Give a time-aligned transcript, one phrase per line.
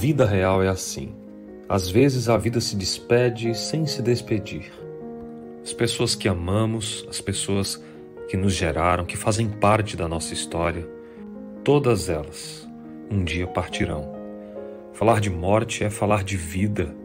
[0.00, 1.14] vida real é assim.
[1.68, 4.72] Às vezes a vida se despede sem se despedir.
[5.62, 7.78] As pessoas que amamos, as pessoas
[8.26, 10.88] que nos geraram, que fazem parte da nossa história,
[11.62, 12.66] todas elas
[13.10, 14.10] um dia partirão.
[14.94, 16.96] Falar de morte é falar de vida,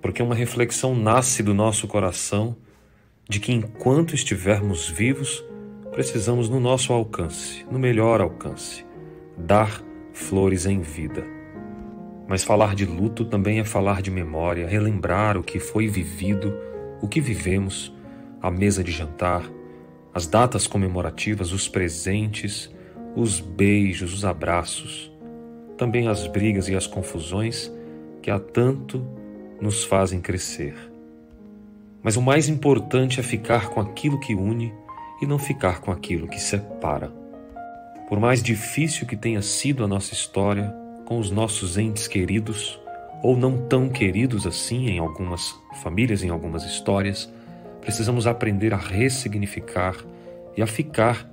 [0.00, 2.56] porque uma reflexão nasce do nosso coração
[3.28, 5.44] de que enquanto estivermos vivos,
[5.92, 8.84] precisamos no nosso alcance, no melhor alcance,
[9.38, 9.80] dar
[10.12, 11.41] flores em vida.
[12.32, 16.56] Mas falar de luto também é falar de memória, relembrar o que foi vivido,
[17.02, 17.94] o que vivemos,
[18.40, 19.42] a mesa de jantar,
[20.14, 22.74] as datas comemorativas, os presentes,
[23.14, 25.12] os beijos, os abraços,
[25.76, 27.70] também as brigas e as confusões
[28.22, 29.06] que há tanto
[29.60, 30.74] nos fazem crescer.
[32.02, 34.72] Mas o mais importante é ficar com aquilo que une
[35.20, 37.12] e não ficar com aquilo que separa.
[38.08, 42.80] Por mais difícil que tenha sido a nossa história com os nossos entes queridos,
[43.22, 47.32] ou não tão queridos assim em algumas famílias, em algumas histórias,
[47.80, 49.96] precisamos aprender a ressignificar
[50.56, 51.28] e a ficar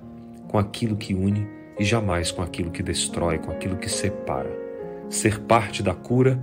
[0.48, 1.48] com aquilo que une
[1.80, 4.52] e jamais com aquilo que destrói, com aquilo que separa.
[5.10, 6.40] Ser parte da cura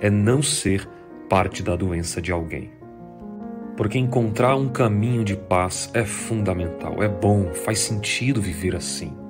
[0.00, 0.88] é não ser
[1.28, 2.82] parte da doença de alguém
[3.76, 9.21] porque encontrar um caminho de paz é fundamental, é bom, faz sentido viver assim.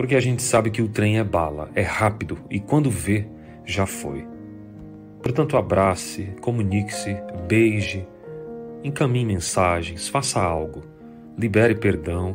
[0.00, 3.28] Porque a gente sabe que o trem é bala, é rápido e quando vê,
[3.66, 4.26] já foi.
[5.22, 7.14] Portanto, abrace, comunique-se,
[7.46, 8.08] beije,
[8.82, 10.80] encaminhe mensagens, faça algo,
[11.36, 12.34] libere perdão,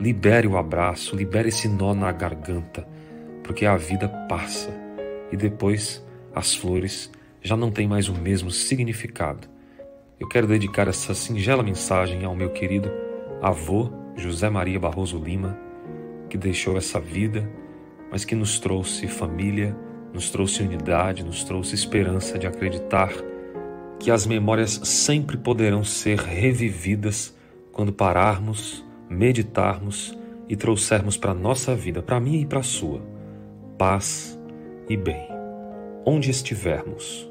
[0.00, 2.84] libere o abraço, libere esse nó na garganta,
[3.44, 4.74] porque a vida passa
[5.30, 9.52] e depois as flores já não têm mais o mesmo significado
[10.22, 12.88] eu quero dedicar essa singela mensagem ao meu querido
[13.42, 15.58] avô José Maria Barroso Lima,
[16.32, 17.46] que deixou essa vida,
[18.10, 19.76] mas que nos trouxe família,
[20.14, 23.12] nos trouxe unidade, nos trouxe esperança de acreditar
[24.00, 27.36] que as memórias sempre poderão ser revividas
[27.70, 30.18] quando pararmos, meditarmos
[30.48, 33.02] e trouxermos para a nossa vida, para mim e para a sua,
[33.76, 34.40] paz
[34.88, 35.28] e bem.
[36.02, 37.30] Onde estivermos,